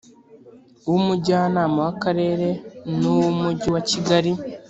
[0.89, 2.47] w umujyanama w akarere
[2.97, 4.31] n uw umujyi wa kigali